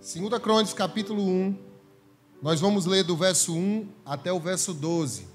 2 0.00 0.40
Crônicas, 0.40 0.72
capítulo 0.72 1.24
1. 1.24 1.56
Nós 2.40 2.60
vamos 2.60 2.86
ler 2.86 3.02
do 3.02 3.16
verso 3.16 3.52
1 3.52 3.88
até 4.06 4.32
o 4.32 4.38
verso 4.38 4.72
12. 4.72 5.26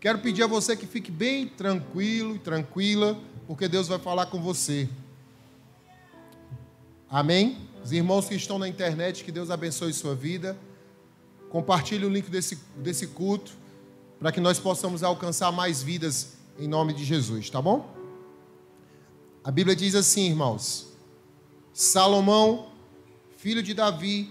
Quero 0.00 0.20
pedir 0.20 0.42
a 0.42 0.46
você 0.46 0.74
que 0.74 0.86
fique 0.86 1.10
bem 1.10 1.46
tranquilo 1.46 2.34
e 2.34 2.38
tranquila, 2.38 3.18
porque 3.46 3.68
Deus 3.68 3.86
vai 3.86 3.98
falar 3.98 4.26
com 4.26 4.40
você. 4.40 4.88
Amém? 7.10 7.58
Os 7.84 7.92
irmãos 7.92 8.26
que 8.26 8.34
estão 8.34 8.58
na 8.58 8.66
internet, 8.66 9.22
que 9.22 9.30
Deus 9.30 9.50
abençoe 9.50 9.92
sua 9.92 10.14
vida. 10.14 10.58
Compartilhe 11.50 12.06
o 12.06 12.10
link 12.10 12.30
desse, 12.30 12.58
desse 12.76 13.08
culto, 13.08 13.52
para 14.18 14.32
que 14.32 14.40
nós 14.40 14.58
possamos 14.58 15.02
alcançar 15.02 15.52
mais 15.52 15.82
vidas 15.82 16.38
em 16.58 16.66
nome 16.66 16.94
de 16.94 17.04
Jesus, 17.04 17.50
tá 17.50 17.60
bom? 17.60 17.94
A 19.44 19.50
Bíblia 19.50 19.76
diz 19.76 19.94
assim, 19.94 20.30
irmãos: 20.30 20.86
Salomão 21.74 22.72
filho 23.44 23.62
de 23.62 23.74
Davi, 23.74 24.30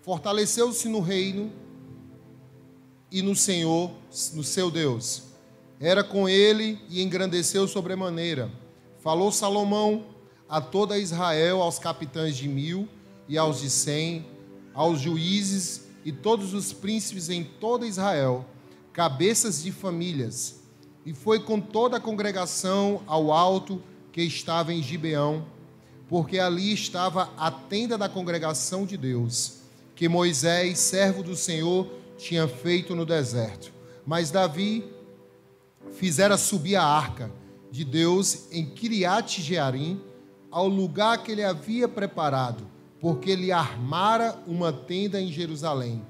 fortaleceu-se 0.00 0.88
no 0.88 1.00
reino 1.00 1.52
e 3.12 3.20
no 3.20 3.36
Senhor, 3.36 3.90
no 4.32 4.42
seu 4.42 4.70
Deus. 4.70 5.24
Era 5.78 6.02
com 6.02 6.26
ele 6.26 6.80
e 6.88 7.02
engrandeceu 7.02 7.68
sobremaneira. 7.68 8.50
Falou 9.02 9.30
Salomão 9.30 10.06
a 10.48 10.58
toda 10.58 10.98
Israel, 10.98 11.60
aos 11.60 11.78
capitães 11.78 12.34
de 12.34 12.48
mil 12.48 12.88
e 13.28 13.36
aos 13.36 13.60
de 13.60 13.68
cem, 13.68 14.24
aos 14.72 15.02
juízes 15.02 15.82
e 16.02 16.10
todos 16.10 16.54
os 16.54 16.72
príncipes 16.72 17.28
em 17.28 17.44
toda 17.44 17.86
Israel, 17.86 18.46
cabeças 18.90 19.62
de 19.62 19.70
famílias. 19.70 20.62
E 21.04 21.12
foi 21.12 21.40
com 21.40 21.60
toda 21.60 21.98
a 21.98 22.00
congregação 22.00 23.02
ao 23.06 23.30
alto 23.30 23.82
que 24.10 24.22
estava 24.22 24.72
em 24.72 24.82
Gibeão 24.82 25.44
porque 26.08 26.38
ali 26.38 26.72
estava 26.72 27.32
a 27.36 27.50
tenda 27.50 27.98
da 27.98 28.08
congregação 28.08 28.86
de 28.86 28.96
Deus, 28.96 29.58
que 29.94 30.08
Moisés, 30.08 30.78
servo 30.78 31.22
do 31.22 31.34
Senhor, 31.34 31.88
tinha 32.16 32.46
feito 32.46 32.94
no 32.94 33.04
deserto. 33.04 33.72
Mas 34.06 34.30
Davi 34.30 34.84
fizera 35.92 36.36
subir 36.36 36.76
a 36.76 36.84
arca 36.84 37.30
de 37.70 37.84
Deus 37.84 38.46
em 38.52 38.64
Kiriat 38.66 39.42
Jearim, 39.42 40.00
ao 40.50 40.68
lugar 40.68 41.22
que 41.22 41.32
ele 41.32 41.44
havia 41.44 41.88
preparado, 41.88 42.66
porque 43.00 43.30
ele 43.30 43.52
armara 43.52 44.38
uma 44.46 44.72
tenda 44.72 45.20
em 45.20 45.30
Jerusalém. 45.30 46.02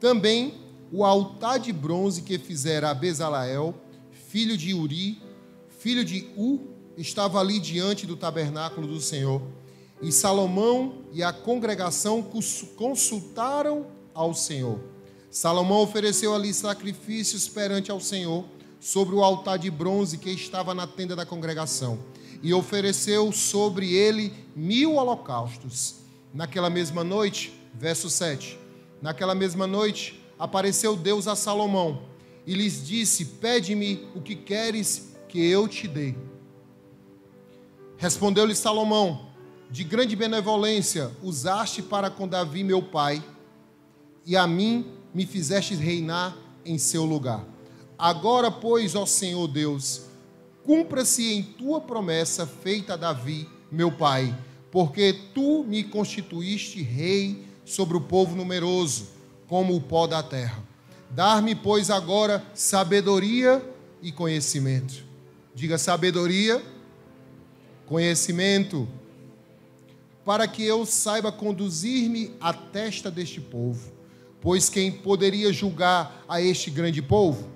Também 0.00 0.54
o 0.92 1.04
altar 1.04 1.58
de 1.58 1.72
bronze 1.72 2.22
que 2.22 2.38
fizera 2.38 2.90
a 2.90 2.94
Bezalael, 2.94 3.74
filho 4.10 4.56
de 4.56 4.72
Uri, 4.72 5.20
filho 5.68 6.04
de 6.04 6.28
U, 6.36 6.73
estava 6.96 7.40
ali 7.40 7.58
diante 7.58 8.06
do 8.06 8.16
tabernáculo 8.16 8.86
do 8.86 9.00
Senhor. 9.00 9.42
E 10.02 10.12
Salomão 10.12 11.04
e 11.12 11.22
a 11.22 11.32
congregação 11.32 12.22
consultaram 12.76 13.86
ao 14.12 14.34
Senhor. 14.34 14.78
Salomão 15.30 15.80
ofereceu 15.80 16.34
ali 16.34 16.52
sacrifícios 16.52 17.48
perante 17.48 17.90
ao 17.90 18.00
Senhor 18.00 18.44
sobre 18.78 19.14
o 19.14 19.24
altar 19.24 19.58
de 19.58 19.70
bronze 19.70 20.18
que 20.18 20.30
estava 20.30 20.74
na 20.74 20.86
tenda 20.86 21.16
da 21.16 21.24
congregação. 21.24 21.98
E 22.42 22.52
ofereceu 22.52 23.32
sobre 23.32 23.92
ele 23.92 24.32
mil 24.54 24.96
holocaustos. 24.96 25.96
Naquela 26.32 26.68
mesma 26.68 27.02
noite, 27.02 27.58
verso 27.72 28.10
7. 28.10 28.58
Naquela 29.00 29.34
mesma 29.34 29.66
noite, 29.66 30.20
apareceu 30.38 30.96
Deus 30.96 31.26
a 31.26 31.34
Salomão 31.34 32.02
e 32.46 32.54
lhes 32.54 32.86
disse: 32.86 33.24
Pede-me 33.24 34.06
o 34.14 34.20
que 34.20 34.34
queres 34.36 35.14
que 35.28 35.44
eu 35.44 35.66
te 35.66 35.88
dê. 35.88 36.14
Respondeu-lhe 38.04 38.54
Salomão: 38.54 39.28
De 39.70 39.82
grande 39.82 40.14
benevolência 40.14 41.10
usaste 41.22 41.80
para 41.80 42.10
com 42.10 42.28
Davi, 42.28 42.62
meu 42.62 42.82
pai, 42.82 43.24
e 44.26 44.36
a 44.36 44.46
mim 44.46 44.92
me 45.14 45.24
fizeste 45.24 45.74
reinar 45.74 46.36
em 46.66 46.76
seu 46.76 47.06
lugar. 47.06 47.42
Agora, 47.98 48.50
pois, 48.50 48.94
ó 48.94 49.06
Senhor 49.06 49.48
Deus, 49.48 50.02
cumpra-se 50.66 51.32
em 51.32 51.42
tua 51.42 51.80
promessa 51.80 52.46
feita 52.46 52.92
a 52.92 52.96
Davi, 52.98 53.48
meu 53.72 53.90
pai, 53.90 54.38
porque 54.70 55.18
tu 55.32 55.64
me 55.64 55.82
constituíste 55.82 56.82
rei 56.82 57.46
sobre 57.64 57.96
o 57.96 58.02
povo 58.02 58.36
numeroso, 58.36 59.06
como 59.48 59.74
o 59.74 59.80
pó 59.80 60.06
da 60.06 60.22
terra. 60.22 60.62
Dar-me, 61.08 61.54
pois, 61.54 61.88
agora 61.88 62.44
sabedoria 62.52 63.64
e 64.02 64.12
conhecimento. 64.12 65.02
Diga 65.54 65.78
sabedoria 65.78 66.73
conhecimento, 67.86 68.88
para 70.24 70.48
que 70.48 70.64
eu 70.64 70.86
saiba 70.86 71.30
conduzir-me 71.30 72.34
à 72.40 72.52
testa 72.52 73.10
deste 73.10 73.40
povo. 73.40 73.92
Pois 74.40 74.68
quem 74.68 74.90
poderia 74.90 75.52
julgar 75.52 76.24
a 76.28 76.40
este 76.40 76.70
grande 76.70 77.02
povo? 77.02 77.48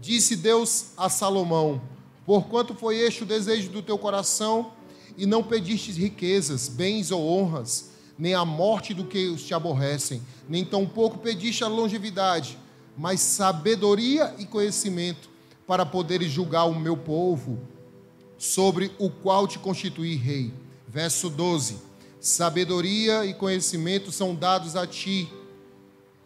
Disse 0.00 0.36
Deus 0.36 0.86
a 0.96 1.08
Salomão: 1.08 1.80
Porquanto 2.24 2.74
foi 2.74 2.96
este 2.98 3.22
o 3.22 3.26
desejo 3.26 3.70
do 3.70 3.82
teu 3.82 3.98
coração, 3.98 4.72
e 5.16 5.26
não 5.26 5.42
pediste 5.42 5.92
riquezas, 5.92 6.68
bens 6.68 7.10
ou 7.10 7.26
honras, 7.28 7.90
nem 8.18 8.34
a 8.34 8.44
morte 8.44 8.92
do 8.92 9.04
que 9.04 9.26
os 9.28 9.42
te 9.44 9.54
aborrecem, 9.54 10.22
nem 10.48 10.64
tampouco 10.64 11.18
pediste 11.18 11.64
a 11.64 11.68
longevidade, 11.68 12.58
mas 12.96 13.20
sabedoria 13.20 14.34
e 14.38 14.46
conhecimento, 14.46 15.30
para 15.66 15.86
poderes 15.86 16.30
julgar 16.30 16.64
o 16.64 16.78
meu 16.78 16.96
povo 16.96 17.58
sobre 18.38 18.92
o 18.98 19.10
qual 19.10 19.46
te 19.46 19.58
constituí 19.58 20.16
rei. 20.16 20.52
Verso 20.88 21.28
12: 21.28 21.78
Sabedoria 22.20 23.24
e 23.24 23.34
conhecimento 23.34 24.10
são 24.10 24.34
dados 24.34 24.76
a 24.76 24.86
ti, 24.86 25.28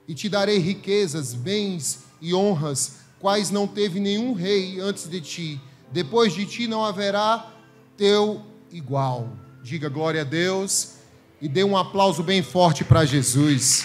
e 0.06 0.15
te 0.15 0.28
darei 0.28 0.59
riquezas, 0.59 1.34
bens 1.34 2.00
e 2.21 2.34
honras, 2.34 2.97
quais 3.19 3.50
não 3.50 3.66
teve 3.66 4.00
nenhum 4.00 4.32
rei 4.32 4.81
antes 4.81 5.09
de 5.09 5.21
ti. 5.21 5.60
Depois 5.93 6.32
de 6.34 6.47
ti 6.47 6.66
não 6.66 6.84
haverá 6.84 7.53
teu 7.97 8.44
igual. 8.71 9.28
Diga 9.62 9.88
glória 9.88 10.22
a 10.22 10.25
Deus 10.25 10.94
e 11.41 11.48
dê 11.48 11.65
um 11.65 11.77
aplauso 11.77 12.22
bem 12.22 12.42
forte 12.42 12.84
para 12.84 13.04
Jesus. 13.04 13.84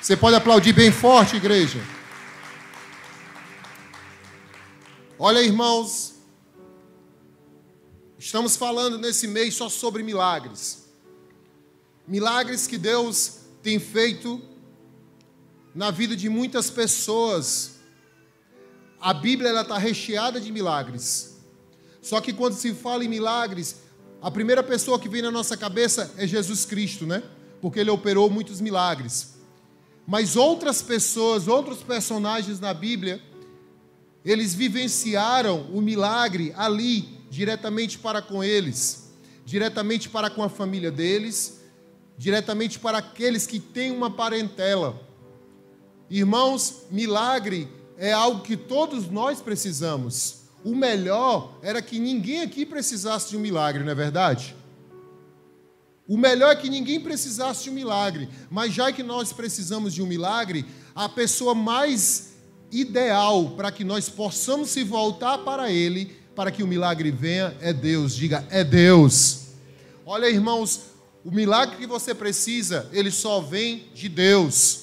Você 0.00 0.16
pode 0.16 0.36
aplaudir 0.36 0.72
bem 0.72 0.90
forte, 0.90 1.36
igreja. 1.36 1.80
Olha, 5.18 5.42
irmãos, 5.42 6.15
Estamos 8.18 8.56
falando 8.56 8.96
nesse 8.96 9.28
mês 9.28 9.54
só 9.54 9.68
sobre 9.68 10.02
milagres. 10.02 10.86
Milagres 12.08 12.66
que 12.66 12.78
Deus 12.78 13.40
tem 13.62 13.78
feito 13.78 14.40
na 15.74 15.90
vida 15.90 16.16
de 16.16 16.30
muitas 16.30 16.70
pessoas. 16.70 17.74
A 18.98 19.12
Bíblia 19.12 19.60
está 19.60 19.76
recheada 19.76 20.40
de 20.40 20.50
milagres. 20.50 21.36
Só 22.00 22.20
que 22.20 22.32
quando 22.32 22.54
se 22.54 22.72
fala 22.72 23.04
em 23.04 23.08
milagres, 23.08 23.76
a 24.22 24.30
primeira 24.30 24.62
pessoa 24.62 24.98
que 24.98 25.10
vem 25.10 25.20
na 25.20 25.30
nossa 25.30 25.54
cabeça 25.54 26.14
é 26.16 26.26
Jesus 26.26 26.64
Cristo, 26.64 27.04
né? 27.04 27.22
Porque 27.60 27.80
ele 27.80 27.90
operou 27.90 28.30
muitos 28.30 28.62
milagres. 28.62 29.34
Mas 30.06 30.36
outras 30.36 30.80
pessoas, 30.80 31.48
outros 31.48 31.82
personagens 31.82 32.60
na 32.60 32.72
Bíblia, 32.72 33.20
eles 34.24 34.54
vivenciaram 34.54 35.68
o 35.72 35.82
milagre 35.82 36.54
ali 36.56 37.15
diretamente 37.30 37.98
para 37.98 38.22
com 38.22 38.42
eles, 38.42 39.12
diretamente 39.44 40.08
para 40.08 40.30
com 40.30 40.42
a 40.42 40.48
família 40.48 40.90
deles, 40.90 41.60
diretamente 42.16 42.78
para 42.78 42.98
aqueles 42.98 43.46
que 43.46 43.60
têm 43.60 43.90
uma 43.90 44.10
parentela. 44.10 45.00
Irmãos, 46.08 46.84
milagre 46.90 47.68
é 47.98 48.12
algo 48.12 48.42
que 48.42 48.56
todos 48.56 49.08
nós 49.10 49.40
precisamos. 49.40 50.44
O 50.64 50.74
melhor 50.74 51.58
era 51.62 51.82
que 51.82 51.98
ninguém 51.98 52.42
aqui 52.42 52.64
precisasse 52.64 53.30
de 53.30 53.36
um 53.36 53.40
milagre, 53.40 53.84
não 53.84 53.92
é 53.92 53.94
verdade? 53.94 54.54
O 56.08 56.16
melhor 56.16 56.52
é 56.52 56.56
que 56.56 56.70
ninguém 56.70 57.00
precisasse 57.00 57.64
de 57.64 57.70
um 57.70 57.72
milagre, 57.72 58.28
mas 58.48 58.72
já 58.72 58.92
que 58.92 59.02
nós 59.02 59.32
precisamos 59.32 59.92
de 59.92 60.02
um 60.02 60.06
milagre, 60.06 60.64
a 60.94 61.08
pessoa 61.08 61.54
mais 61.54 62.34
ideal 62.70 63.50
para 63.56 63.72
que 63.72 63.82
nós 63.84 64.08
possamos 64.08 64.70
se 64.70 64.84
voltar 64.84 65.38
para 65.38 65.70
Ele 65.70 66.16
para 66.36 66.50
que 66.50 66.62
o 66.62 66.66
milagre 66.66 67.10
venha 67.10 67.56
é 67.62 67.72
Deus. 67.72 68.14
Diga, 68.14 68.46
é 68.50 68.62
Deus. 68.62 69.46
Olha, 70.04 70.28
irmãos, 70.28 70.82
o 71.24 71.30
milagre 71.32 71.76
que 71.76 71.86
você 71.86 72.14
precisa, 72.14 72.88
ele 72.92 73.10
só 73.10 73.40
vem 73.40 73.88
de 73.94 74.08
Deus. 74.08 74.82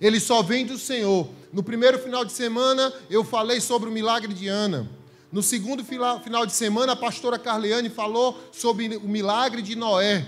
Ele 0.00 0.18
só 0.18 0.42
vem 0.42 0.66
do 0.66 0.76
Senhor. 0.76 1.30
No 1.52 1.62
primeiro 1.62 2.00
final 2.00 2.24
de 2.24 2.32
semana, 2.32 2.92
eu 3.08 3.22
falei 3.22 3.60
sobre 3.60 3.88
o 3.88 3.92
milagre 3.92 4.34
de 4.34 4.48
Ana. 4.48 4.90
No 5.30 5.42
segundo 5.42 5.84
final 5.84 6.44
de 6.44 6.52
semana, 6.52 6.92
a 6.92 6.96
pastora 6.96 7.38
Carleane 7.38 7.88
falou 7.88 8.38
sobre 8.50 8.96
o 8.96 9.08
milagre 9.08 9.62
de 9.62 9.76
Noé. 9.76 10.26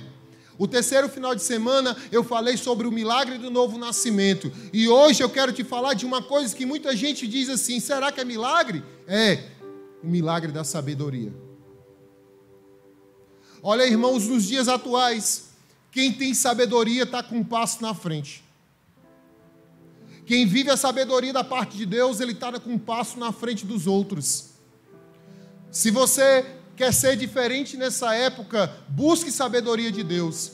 O 0.56 0.68
terceiro 0.68 1.08
final 1.08 1.34
de 1.34 1.42
semana 1.42 1.96
eu 2.12 2.22
falei 2.22 2.56
sobre 2.56 2.86
o 2.86 2.92
milagre 2.92 3.38
do 3.38 3.50
novo 3.50 3.76
nascimento. 3.76 4.52
E 4.72 4.88
hoje 4.88 5.22
eu 5.22 5.28
quero 5.28 5.52
te 5.52 5.64
falar 5.64 5.94
de 5.94 6.06
uma 6.06 6.22
coisa 6.22 6.54
que 6.54 6.64
muita 6.64 6.94
gente 6.94 7.26
diz 7.26 7.48
assim: 7.48 7.80
será 7.80 8.12
que 8.12 8.20
é 8.20 8.24
milagre? 8.24 8.82
É, 9.06 9.42
o 10.04 10.08
milagre 10.08 10.52
da 10.52 10.62
sabedoria. 10.62 11.32
Olha, 13.62 13.86
irmãos, 13.86 14.28
nos 14.28 14.44
dias 14.44 14.68
atuais, 14.68 15.54
Quem 15.90 16.12
tem 16.12 16.34
sabedoria 16.34 17.04
está 17.04 17.22
com 17.22 17.36
um 17.36 17.44
passo 17.44 17.80
na 17.80 17.94
frente. 17.94 18.42
Quem 20.26 20.44
vive 20.44 20.68
a 20.68 20.76
sabedoria 20.76 21.32
da 21.32 21.44
parte 21.44 21.76
de 21.76 21.86
Deus, 21.86 22.18
ele 22.18 22.32
está 22.32 22.58
com 22.58 22.70
um 22.70 22.78
passo 22.78 23.16
na 23.16 23.30
frente 23.30 23.64
dos 23.64 23.86
outros. 23.86 24.54
Se 25.70 25.92
você 25.92 26.44
quer 26.74 26.92
ser 26.92 27.16
diferente 27.16 27.76
nessa 27.76 28.12
época, 28.12 28.74
busque 28.88 29.30
sabedoria 29.30 29.92
de 29.92 30.02
Deus. 30.02 30.52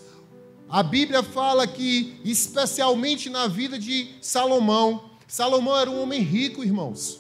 A 0.69 0.83
Bíblia 0.83 1.23
fala 1.23 1.67
que, 1.67 2.21
especialmente 2.23 3.31
na 3.31 3.49
vida 3.49 3.79
de 3.79 4.15
Salomão, 4.21 5.11
Salomão 5.27 5.75
era 5.75 5.91
um 5.91 6.03
homem 6.03 6.21
rico, 6.21 6.63
irmãos, 6.63 7.20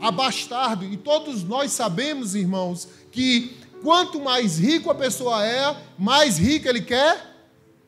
abastardo, 0.00 0.84
e 0.84 0.96
todos 0.96 1.42
nós 1.42 1.72
sabemos, 1.72 2.34
irmãos, 2.34 2.88
que 3.10 3.56
quanto 3.82 4.20
mais 4.20 4.58
rico 4.58 4.90
a 4.90 4.94
pessoa 4.94 5.44
é, 5.44 5.76
mais 5.98 6.38
rico 6.38 6.68
ele 6.68 6.82
quer 6.82 7.34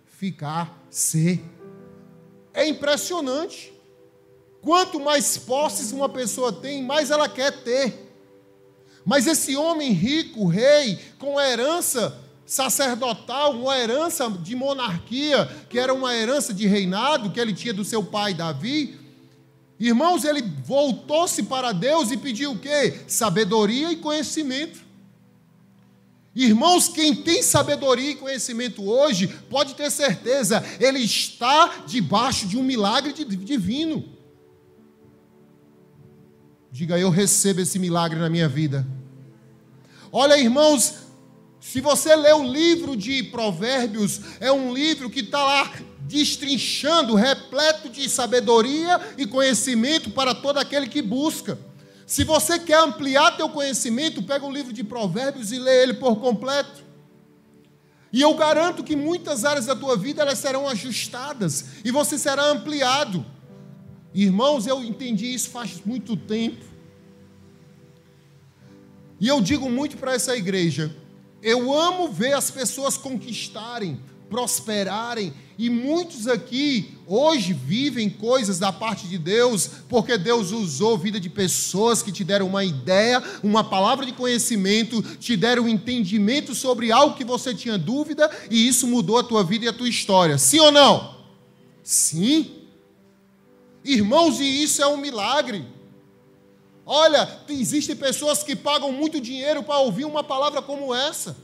ficar, 0.07 0.85
ser. 0.91 1.43
É 2.53 2.67
impressionante. 2.67 3.73
Quanto 4.61 4.99
mais 4.99 5.39
posses 5.39 5.93
uma 5.93 6.09
pessoa 6.09 6.53
tem, 6.53 6.83
mais 6.83 7.11
ela 7.11 7.29
quer 7.29 7.63
ter. 7.63 8.09
Mas 9.05 9.27
esse 9.27 9.57
homem 9.57 9.93
rico, 9.93 10.47
rei, 10.47 10.99
com 11.19 11.41
herança 11.41 12.19
sacerdotal, 12.45 13.53
uma 13.53 13.79
herança 13.79 14.29
de 14.31 14.57
monarquia, 14.57 15.47
que 15.69 15.79
era 15.79 15.95
uma 15.95 16.15
herança 16.15 16.53
de 16.53 16.67
reinado 16.67 17.31
que 17.31 17.39
ele 17.39 17.53
tinha 17.53 17.73
do 17.75 17.85
seu 17.85 18.03
pai 18.03 18.35
Davi, 18.35 18.98
irmãos, 19.79 20.25
ele 20.25 20.43
voltou-se 20.65 21.43
para 21.45 21.73
Deus 21.73 22.11
e 22.11 22.17
pediu 22.17 22.53
o 22.53 22.59
quê? 22.59 23.01
Sabedoria 23.07 23.93
e 23.93 23.97
conhecimento. 23.97 24.81
Irmãos, 26.35 26.89
quem 26.89 27.15
tem 27.15 27.43
sabedoria 27.43 28.13
e 28.13 28.15
conhecimento 28.15 28.89
hoje, 28.89 29.27
pode 29.51 29.75
ter 29.75 29.91
certeza, 29.91 30.65
ele 30.79 31.01
está 31.01 31.83
debaixo 31.87 32.47
de 32.47 32.57
um 32.57 32.63
milagre 32.63 33.13
divino. 33.13 34.05
Diga, 36.71 36.99
eu 36.99 37.11
recebo 37.11 37.61
esse 37.61 37.79
milagre 37.79 38.21
na 38.21 38.29
minha 38.29 38.49
vida. 38.49 38.87
Olha, 40.13 40.39
irmãos, 40.39 40.95
se 41.61 41.81
você 41.81 42.15
lê 42.15 42.33
o 42.33 42.45
livro 42.45 42.97
de 42.97 43.23
Provérbios, 43.25 44.21
é 44.39 44.53
um 44.53 44.73
livro 44.73 45.11
que 45.11 45.21
está 45.21 45.43
lá 45.43 45.73
destrinchando, 46.09 47.15
repleto 47.15 47.91
de 47.91 48.09
sabedoria 48.09 48.99
e 49.19 49.27
conhecimento 49.27 50.11
para 50.11 50.35
todo 50.35 50.59
aquele 50.59 50.89
que 50.89 51.03
busca. 51.03 51.59
Se 52.07 52.25
você 52.25 52.59
quer 52.59 52.81
ampliar 52.81 53.37
teu 53.37 53.51
conhecimento, 53.51 54.23
pega 54.23 54.47
o 54.47 54.51
livro 54.51 54.73
de 54.73 54.83
Provérbios 54.83 55.53
e 55.53 55.59
lê 55.59 55.83
ele 55.83 55.95
por 55.95 56.17
completo. 56.17 56.83
E 58.11 58.23
eu 58.23 58.35
garanto 58.35 58.83
que 58.83 58.97
muitas 58.97 59.45
áreas 59.45 59.67
da 59.67 59.77
tua 59.77 59.95
vida 59.95 60.23
elas 60.23 60.39
serão 60.39 60.67
ajustadas 60.67 61.67
e 61.85 61.91
você 61.91 62.19
será 62.19 62.47
ampliado. 62.47 63.25
Irmãos, 64.15 64.67
eu 64.67 64.83
entendi 64.83 65.27
isso 65.35 65.51
faz 65.51 65.83
muito 65.85 66.17
tempo. 66.17 66.65
E 69.21 69.29
eu 69.29 69.43
digo 69.43 69.69
muito 69.69 69.99
para 69.99 70.15
essa 70.15 70.35
igreja: 70.35 70.91
eu 71.43 71.71
amo 71.71 72.09
ver 72.09 72.33
as 72.33 72.51
pessoas 72.51 72.97
conquistarem, 72.97 74.01
prosperarem 74.31 75.35
e 75.59 75.69
muitos 75.69 76.29
aqui 76.29 76.97
hoje 77.05 77.53
vivem 77.53 78.09
coisas 78.09 78.61
da 78.61 78.71
parte 78.71 79.09
de 79.09 79.19
Deus, 79.19 79.69
porque 79.89 80.17
Deus 80.17 80.53
usou 80.53 80.97
vida 80.97 81.19
de 81.19 81.29
pessoas 81.29 82.01
que 82.01 82.13
te 82.13 82.23
deram 82.23 82.47
uma 82.47 82.63
ideia, 82.63 83.21
uma 83.43 83.65
palavra 83.65 84.07
de 84.07 84.13
conhecimento, 84.13 85.03
te 85.17 85.37
deram 85.37 85.65
um 85.65 85.69
entendimento 85.69 86.55
sobre 86.55 86.93
algo 86.93 87.17
que 87.17 87.25
você 87.25 87.53
tinha 87.53 87.77
dúvida, 87.77 88.31
e 88.49 88.69
isso 88.69 88.87
mudou 88.87 89.19
a 89.19 89.25
tua 89.25 89.43
vida 89.43 89.65
e 89.65 89.69
a 89.69 89.73
tua 89.73 89.89
história. 89.89 90.39
Sim 90.39 90.61
ou 90.61 90.71
não? 90.71 91.17
Sim. 91.83 92.53
Irmãos, 93.85 94.39
e 94.39 94.63
isso 94.63 94.81
é 94.81 94.87
um 94.87 94.97
milagre. 94.97 95.67
Olha, 96.87 97.29
existem 97.49 97.97
pessoas 97.97 98.45
que 98.45 98.55
pagam 98.55 98.93
muito 98.93 99.21
dinheiro 99.21 99.65
para 99.65 99.81
ouvir 99.81 100.05
uma 100.05 100.23
palavra 100.23 100.63
como 100.63 100.95
essa. 100.95 101.37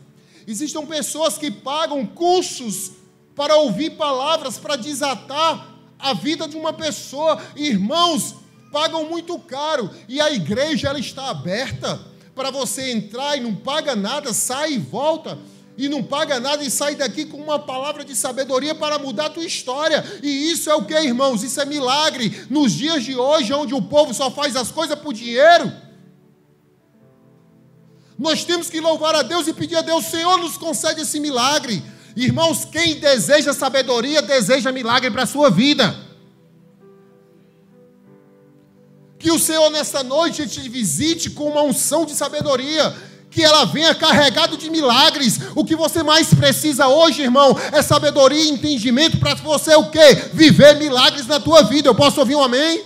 Existem 0.47 0.87
pessoas 0.87 1.37
que 1.37 1.51
pagam 1.51 2.07
cursos 2.07 2.93
para 3.35 3.57
ouvir 3.57 3.91
palavras, 3.91 4.59
para 4.59 4.77
desatar 4.77 5.69
a 5.99 6.13
vida 6.13 6.47
de 6.47 6.57
uma 6.57 6.73
pessoa. 6.73 7.41
Irmãos, 7.57 8.35
pagam 8.71 9.09
muito 9.09 9.39
caro 9.39 9.91
e 10.09 10.21
a 10.21 10.31
igreja 10.31 10.89
ela 10.89 10.99
está 10.99 11.31
aberta 11.31 12.01
para 12.35 12.51
você 12.51 12.91
entrar 12.91 13.37
e 13.37 13.41
não 13.41 13.55
paga 13.55 13.95
nada, 13.95 14.33
sai 14.33 14.75
e 14.75 14.79
volta. 14.79 15.39
E 15.77 15.89
não 15.89 16.05
paga 16.05 16.39
nada 16.39 16.63
e 16.63 16.71
sai 16.71 16.95
daqui 16.95 17.25
com 17.25 17.37
uma 17.37 17.59
palavra 17.59 18.05
de 18.05 18.15
sabedoria 18.15 18.77
para 18.77 18.97
mudar 18.97 19.27
a 19.27 19.31
tua 19.31 19.45
história. 19.45 20.05
E 20.23 20.53
isso 20.53 20.71
é 20.71 20.75
o 20.75 20.85
que, 20.85 20.95
irmãos? 20.95 21.43
Isso 21.43 21.61
é 21.61 21.65
milagre. 21.65 22.47
Nos 22.49 22.73
dias 22.73 23.03
de 23.03 23.17
hoje, 23.17 23.53
onde 23.53 23.75
o 23.75 23.83
povo 23.83 24.15
só 24.15 24.31
faz 24.31 24.55
as 24.55 24.71
coisas 24.71 24.97
por 24.97 25.13
dinheiro, 25.13 25.73
nós 28.17 28.45
temos 28.45 28.71
que 28.71 28.81
louvar 28.81 29.17
a 29.17 29.23
Deus 29.23 29.49
e 29.49 29.53
pedir 29.53 29.77
a 29.77 29.83
Deus, 29.83 30.05
Senhor, 30.05 30.39
nos 30.39 30.57
concede 30.57 31.01
esse 31.01 31.19
milagre. 31.19 31.83
Irmãos, 32.17 32.65
quem 32.65 33.01
deseja 33.01 33.53
sabedoria, 33.53 34.23
deseja 34.23 34.71
milagre 34.71 35.11
para 35.11 35.25
a 35.25 35.27
sua 35.27 35.51
vida. 35.51 35.95
Que 39.19 39.33
o 39.33 39.39
Senhor 39.39 39.71
nessa 39.71 40.03
noite 40.03 40.47
te 40.47 40.69
visite 40.69 41.31
com 41.31 41.49
uma 41.51 41.63
unção 41.63 42.05
de 42.05 42.13
sabedoria, 42.13 42.95
que 43.31 43.43
ela 43.43 43.65
venha 43.65 43.95
carregado 43.95 44.57
de 44.57 44.71
milagres. 44.71 45.41
O 45.57 45.65
que 45.65 45.75
você 45.75 46.03
mais 46.03 46.33
precisa 46.33 46.87
hoje, 46.87 47.23
irmão, 47.23 47.57
é 47.73 47.83
sabedoria 47.83 48.45
e 48.45 48.51
entendimento 48.51 49.19
para 49.19 49.35
você 49.35 49.75
o 49.75 49.91
quê? 49.91 50.15
Viver 50.33 50.77
milagres 50.77 51.27
na 51.27 51.41
tua 51.41 51.63
vida. 51.63 51.89
Eu 51.89 51.95
posso 51.95 52.21
ouvir 52.21 52.37
um 52.37 52.43
amém? 52.43 52.85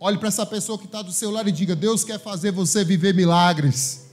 Olhe 0.00 0.16
para 0.16 0.28
essa 0.28 0.46
pessoa 0.46 0.78
que 0.78 0.86
está 0.86 1.02
do 1.02 1.12
seu 1.12 1.30
lado 1.30 1.48
e 1.48 1.52
diga: 1.52 1.76
Deus 1.76 2.02
quer 2.02 2.18
fazer 2.18 2.50
você 2.50 2.82
viver 2.82 3.12
milagres. 3.12 4.05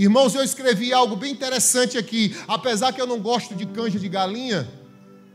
Irmãos, 0.00 0.32
eu 0.32 0.44
escrevi 0.44 0.92
algo 0.92 1.16
bem 1.16 1.32
interessante 1.32 1.98
aqui. 1.98 2.32
Apesar 2.46 2.92
que 2.92 3.00
eu 3.00 3.06
não 3.06 3.18
gosto 3.18 3.52
de 3.56 3.66
canja 3.66 3.98
de 3.98 4.08
galinha, 4.08 4.70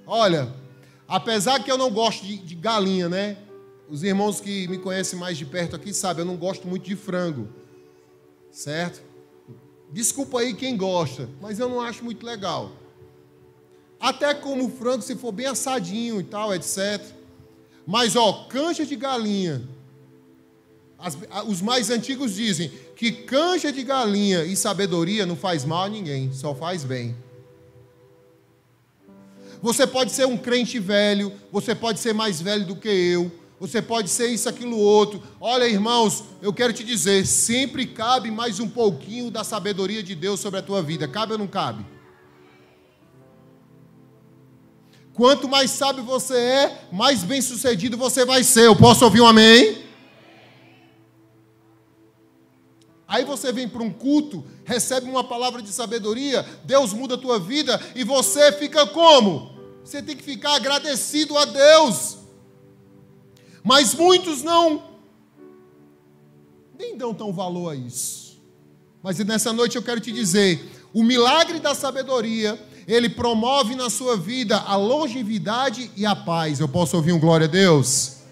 olha, 0.08 0.56
apesar 1.06 1.62
que 1.62 1.70
eu 1.70 1.78
não 1.78 1.92
gosto 1.92 2.26
de, 2.26 2.38
de 2.38 2.56
galinha, 2.56 3.10
né? 3.10 3.36
Os 3.90 4.04
irmãos 4.04 4.40
que 4.40 4.66
me 4.70 4.78
conhecem 4.78 5.20
mais 5.20 5.38
de 5.38 5.46
perto 5.46 5.76
aqui 5.76 5.94
sabem, 5.94 6.22
eu 6.22 6.26
não 6.26 6.38
gosto 6.38 6.66
muito 6.66 6.86
de 6.86 6.96
frango, 6.96 7.50
certo? 8.52 9.04
Desculpa 9.92 10.40
aí 10.40 10.54
quem 10.54 10.78
gosta, 10.78 11.30
mas 11.42 11.60
eu 11.60 11.68
não 11.68 11.82
acho 11.82 12.02
muito 12.06 12.26
legal. 12.26 12.72
Até 14.00 14.34
como 14.34 14.70
frango, 14.70 15.02
se 15.02 15.18
for 15.18 15.34
bem 15.34 15.48
assadinho 15.48 16.22
e 16.22 16.24
tal, 16.24 16.56
etc. 16.56 17.02
Mas, 17.86 18.16
ó, 18.16 18.46
canja 18.46 18.86
de 18.86 18.96
galinha. 18.96 19.62
As, 21.04 21.18
os 21.46 21.62
mais 21.62 21.90
antigos 21.90 22.36
dizem: 22.36 22.72
que 22.96 23.12
canja 23.12 23.74
de 23.74 23.84
galinha 23.84 24.46
e 24.46 24.56
sabedoria 24.56 25.26
não 25.26 25.36
faz 25.36 25.66
mal 25.66 25.84
a 25.84 25.90
ninguém, 25.90 26.32
só 26.32 26.56
faz 26.56 26.86
bem. 26.86 27.14
Você 29.62 29.86
pode 29.86 30.14
ser 30.14 30.26
um 30.26 30.38
crente 30.38 30.80
velho, 30.80 31.34
você 31.52 31.76
pode 31.76 32.00
ser 32.00 32.14
mais 32.14 32.42
velho 32.42 32.66
do 32.66 32.76
que 32.78 32.88
eu, 32.88 33.30
você 33.60 33.82
pode 33.82 34.10
ser 34.10 34.28
isso, 34.28 34.48
aquilo, 34.48 34.78
outro. 34.78 35.22
Olha, 35.42 35.68
irmãos, 35.68 36.24
eu 36.42 36.54
quero 36.54 36.72
te 36.72 36.86
dizer: 36.86 37.26
sempre 37.26 37.86
cabe 37.86 38.32
mais 38.32 38.62
um 38.62 38.70
pouquinho 38.70 39.30
da 39.30 39.44
sabedoria 39.44 40.02
de 40.02 40.16
Deus 40.16 40.40
sobre 40.40 40.60
a 40.60 40.64
tua 40.64 40.82
vida. 40.82 41.06
Cabe 41.06 41.34
ou 41.34 41.38
não 41.38 41.48
cabe? 41.48 41.86
Quanto 45.14 45.50
mais 45.50 45.70
sábio 45.70 46.04
você 46.04 46.36
é, 46.36 46.88
mais 46.92 47.24
bem 47.24 47.42
sucedido 47.42 47.98
você 47.98 48.24
vai 48.24 48.42
ser. 48.42 48.68
Eu 48.68 48.76
posso 48.76 49.04
ouvir 49.04 49.20
um 49.20 49.28
amém? 49.28 49.84
Aí 53.14 53.24
você 53.24 53.52
vem 53.52 53.70
para 53.70 53.84
um 53.84 53.92
culto, 53.92 54.44
recebe 54.66 55.08
uma 55.08 55.24
palavra 55.24 55.62
de 55.62 55.70
sabedoria, 55.70 56.44
Deus 56.64 56.94
muda 56.94 57.14
a 57.14 57.18
tua 57.18 57.40
vida 57.40 57.80
e 57.94 58.04
você 58.04 58.52
fica 58.54 58.88
como? 58.88 59.52
Você 59.84 60.02
tem 60.02 60.18
que 60.18 60.24
ficar 60.24 60.56
agradecido 60.56 61.38
a 61.38 61.46
Deus. 61.46 62.18
Mas 63.64 63.94
muitos 63.94 64.42
não 64.42 64.82
nem 66.76 66.98
dão 66.98 67.14
tão 67.14 67.32
valor 67.32 67.70
a 67.70 67.76
isso. 67.76 68.42
Mas 69.04 69.20
nessa 69.20 69.54
noite 69.54 69.76
eu 69.76 69.84
quero 69.84 70.00
te 70.00 70.12
dizer, 70.12 70.68
o 70.92 71.04
milagre 71.04 71.60
da 71.60 71.76
sabedoria, 71.76 72.60
ele 72.88 73.10
promove 73.10 73.76
na 73.76 73.92
sua 73.92 74.18
vida 74.18 74.58
a 74.58 74.76
longevidade 74.76 75.92
e 75.96 76.04
a 76.04 76.16
paz. 76.16 76.60
Eu 76.60 76.68
posso 76.68 76.96
ouvir 76.96 77.14
um 77.14 77.20
glória 77.20 77.46
a 77.46 77.52
Deus? 77.52 78.24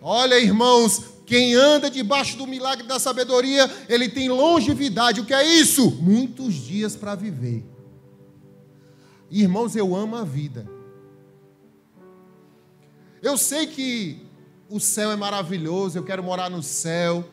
Olha, 0.00 0.40
irmãos, 0.40 1.09
quem 1.30 1.54
anda 1.54 1.88
debaixo 1.88 2.36
do 2.36 2.44
milagre 2.44 2.84
da 2.88 2.98
sabedoria, 2.98 3.70
ele 3.88 4.08
tem 4.08 4.28
longevidade. 4.28 5.20
O 5.20 5.24
que 5.24 5.32
é 5.32 5.46
isso? 5.46 5.88
Muitos 6.02 6.54
dias 6.54 6.96
para 6.96 7.14
viver. 7.14 7.64
Irmãos, 9.30 9.76
eu 9.76 9.94
amo 9.94 10.16
a 10.16 10.24
vida. 10.24 10.68
Eu 13.22 13.38
sei 13.38 13.68
que 13.68 14.26
o 14.68 14.80
céu 14.80 15.12
é 15.12 15.14
maravilhoso, 15.14 15.96
eu 15.96 16.02
quero 16.02 16.20
morar 16.20 16.50
no 16.50 16.64
céu. 16.64 17.24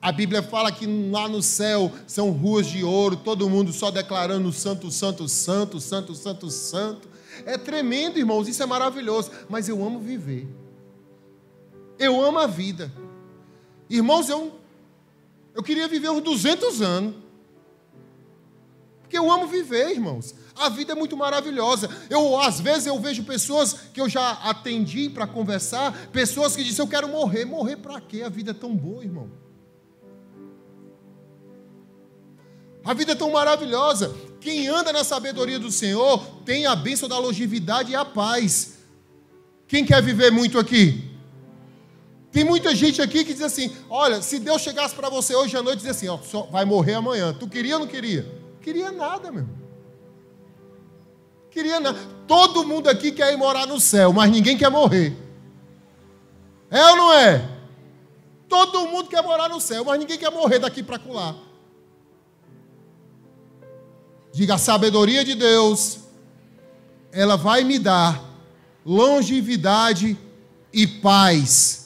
A 0.00 0.10
Bíblia 0.10 0.42
fala 0.42 0.72
que 0.72 0.86
lá 0.86 1.28
no 1.28 1.42
céu 1.42 1.92
são 2.06 2.30
ruas 2.30 2.66
de 2.66 2.82
ouro, 2.82 3.14
todo 3.14 3.50
mundo 3.50 3.74
só 3.74 3.90
declarando 3.90 4.50
santo, 4.54 4.90
santo, 4.90 5.28
santo, 5.28 5.78
santo, 5.78 6.14
santo, 6.14 6.50
santo. 6.50 7.10
É 7.44 7.58
tremendo, 7.58 8.18
irmãos, 8.18 8.48
isso 8.48 8.62
é 8.62 8.66
maravilhoso, 8.66 9.30
mas 9.50 9.68
eu 9.68 9.84
amo 9.84 10.00
viver. 10.00 10.48
Eu 12.00 12.18
amo 12.24 12.38
a 12.38 12.46
vida. 12.46 12.90
Irmãos, 13.90 14.30
eu, 14.30 14.58
eu 15.54 15.62
queria 15.62 15.86
viver 15.86 16.08
uns 16.08 16.22
200 16.22 16.80
anos. 16.80 17.14
Porque 19.02 19.18
eu 19.18 19.30
amo 19.30 19.46
viver, 19.46 19.90
irmãos. 19.90 20.34
A 20.56 20.70
vida 20.70 20.92
é 20.92 20.94
muito 20.94 21.14
maravilhosa. 21.14 21.90
Eu 22.08 22.40
às 22.40 22.58
vezes 22.58 22.86
eu 22.86 22.98
vejo 22.98 23.24
pessoas 23.24 23.74
que 23.92 24.00
eu 24.00 24.08
já 24.08 24.30
atendi 24.30 25.10
para 25.10 25.26
conversar, 25.26 25.92
pessoas 26.06 26.56
que 26.56 26.64
dizem 26.64 26.82
eu 26.82 26.88
quero 26.88 27.06
morrer. 27.06 27.44
Morrer 27.44 27.76
para 27.76 28.00
quê? 28.00 28.22
A 28.22 28.30
vida 28.30 28.52
é 28.52 28.54
tão 28.54 28.74
boa, 28.74 29.04
irmão. 29.04 29.30
A 32.82 32.94
vida 32.94 33.12
é 33.12 33.14
tão 33.14 33.30
maravilhosa. 33.30 34.16
Quem 34.40 34.68
anda 34.68 34.90
na 34.90 35.04
sabedoria 35.04 35.58
do 35.58 35.70
Senhor 35.70 36.24
tem 36.46 36.64
a 36.64 36.74
bênção 36.74 37.10
da 37.10 37.18
longevidade 37.18 37.92
e 37.92 37.94
a 37.94 38.06
paz. 38.06 38.78
Quem 39.68 39.84
quer 39.84 40.02
viver 40.02 40.30
muito 40.30 40.58
aqui? 40.58 41.09
Tem 42.32 42.44
muita 42.44 42.74
gente 42.74 43.02
aqui 43.02 43.24
que 43.24 43.32
diz 43.32 43.42
assim: 43.42 43.74
olha, 43.88 44.22
se 44.22 44.38
Deus 44.38 44.62
chegasse 44.62 44.94
para 44.94 45.08
você 45.08 45.34
hoje 45.34 45.56
à 45.56 45.62
noite 45.62 45.78
e 45.78 45.82
dizer 45.86 45.90
assim, 45.90 46.08
ó, 46.08 46.16
vai 46.50 46.64
morrer 46.64 46.94
amanhã, 46.94 47.34
tu 47.34 47.48
queria 47.48 47.74
ou 47.74 47.80
não 47.80 47.86
queria? 47.86 48.26
Queria 48.62 48.92
nada, 48.92 49.32
meu. 49.32 49.46
Queria 51.50 51.80
nada. 51.80 51.98
Todo 52.28 52.64
mundo 52.64 52.88
aqui 52.88 53.10
quer 53.10 53.32
ir 53.32 53.36
morar 53.36 53.66
no 53.66 53.80
céu, 53.80 54.12
mas 54.12 54.30
ninguém 54.30 54.56
quer 54.56 54.70
morrer. 54.70 55.16
É 56.70 56.84
ou 56.90 56.96
não 56.96 57.12
é? 57.12 57.48
Todo 58.48 58.86
mundo 58.86 59.08
quer 59.08 59.22
morar 59.22 59.48
no 59.48 59.60
céu, 59.60 59.84
mas 59.84 59.98
ninguém 59.98 60.18
quer 60.18 60.30
morrer 60.30 60.60
daqui 60.60 60.82
para 60.82 60.98
colar. 60.98 61.34
Diga 64.32 64.54
a 64.54 64.58
sabedoria 64.58 65.24
de 65.24 65.34
Deus, 65.34 65.98
ela 67.10 67.36
vai 67.36 67.64
me 67.64 67.76
dar 67.80 68.22
longevidade 68.86 70.16
e 70.72 70.86
paz 70.86 71.79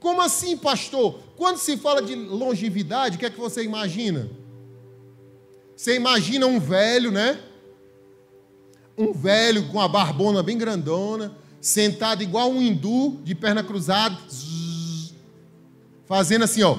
como 0.00 0.22
assim, 0.22 0.56
pastor? 0.56 1.20
Quando 1.36 1.58
se 1.58 1.76
fala 1.76 2.00
de 2.02 2.14
longevidade, 2.14 3.16
o 3.16 3.18
que 3.18 3.26
é 3.26 3.30
que 3.30 3.38
você 3.38 3.62
imagina? 3.62 4.30
Você 5.76 5.96
imagina 5.96 6.46
um 6.46 6.58
velho, 6.58 7.10
né? 7.10 7.40
Um 8.96 9.12
velho 9.12 9.68
com 9.68 9.80
a 9.80 9.86
barbona 9.86 10.42
bem 10.42 10.58
grandona, 10.58 11.36
sentado 11.60 12.22
igual 12.22 12.50
um 12.50 12.60
hindu, 12.60 13.18
de 13.22 13.34
perna 13.34 13.62
cruzada, 13.62 14.16
fazendo 16.06 16.44
assim, 16.44 16.62
ó. 16.62 16.76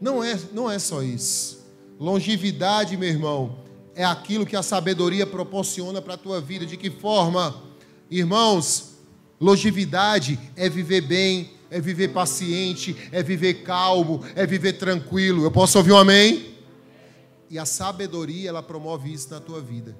Não 0.00 0.22
é, 0.22 0.38
não 0.52 0.70
é 0.70 0.78
só 0.78 1.02
isso. 1.02 1.64
Longevidade, 1.98 2.96
meu 2.96 3.08
irmão, 3.08 3.56
é 3.94 4.04
aquilo 4.04 4.44
que 4.44 4.56
a 4.56 4.62
sabedoria 4.62 5.26
proporciona 5.26 6.02
para 6.02 6.14
a 6.14 6.18
tua 6.18 6.40
vida. 6.40 6.66
De 6.66 6.76
que 6.76 6.90
forma? 6.90 7.62
Irmãos, 8.10 8.94
longevidade 9.40 10.38
é 10.56 10.68
viver 10.68 11.00
bem, 11.00 11.50
é 11.70 11.80
viver 11.80 12.08
paciente, 12.08 12.96
é 13.10 13.22
viver 13.22 13.62
calmo, 13.62 14.22
é 14.34 14.46
viver 14.46 14.74
tranquilo. 14.74 15.42
Eu 15.42 15.50
posso 15.50 15.78
ouvir 15.78 15.92
um 15.92 15.98
amém? 15.98 16.54
E 17.50 17.58
a 17.58 17.64
sabedoria, 17.64 18.48
ela 18.48 18.62
promove 18.62 19.12
isso 19.12 19.30
na 19.30 19.40
tua 19.40 19.60
vida. 19.60 19.96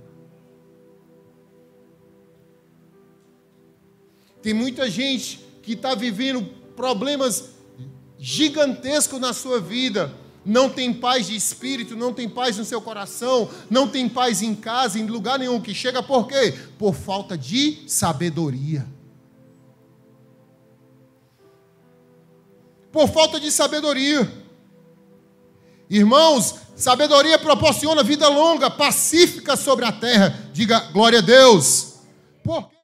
Tem 4.42 4.52
muita 4.52 4.90
gente 4.90 5.40
que 5.62 5.72
está 5.72 5.94
vivendo 5.94 6.44
problemas 6.76 7.50
gigantescos 8.18 9.18
na 9.20 9.32
sua 9.32 9.58
vida, 9.58 10.14
não 10.44 10.68
tem 10.68 10.92
paz 10.92 11.26
de 11.26 11.34
espírito, 11.34 11.96
não 11.96 12.12
tem 12.12 12.28
paz 12.28 12.56
no 12.58 12.64
seu 12.64 12.80
coração, 12.80 13.48
não 13.70 13.88
tem 13.88 14.08
paz 14.08 14.42
em 14.42 14.54
casa, 14.54 14.98
em 14.98 15.06
lugar 15.06 15.38
nenhum 15.38 15.60
que 15.60 15.74
chega, 15.74 16.02
por 16.02 16.26
quê? 16.26 16.54
Por 16.78 16.94
falta 16.94 17.36
de 17.36 17.82
sabedoria. 17.86 18.86
Por 22.92 23.08
falta 23.08 23.40
de 23.40 23.50
sabedoria. 23.50 24.30
Irmãos, 25.88 26.54
sabedoria 26.76 27.38
proporciona 27.38 28.02
vida 28.02 28.28
longa, 28.28 28.70
pacífica 28.70 29.56
sobre 29.56 29.84
a 29.84 29.92
terra. 29.92 30.48
Diga 30.52 30.78
glória 30.92 31.18
a 31.18 31.22
Deus. 31.22 31.94
Por 32.42 32.70